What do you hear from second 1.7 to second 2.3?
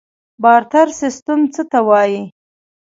ته وایي؟